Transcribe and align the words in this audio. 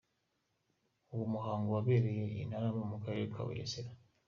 Uwo 1.13 1.25
muhango 1.33 1.69
wabereye 1.75 2.25
i 2.43 2.45
Ntarama 2.49 2.83
mu 2.91 2.97
Karere 3.03 3.25
ka 3.33 3.41
Bugesera. 3.47 3.89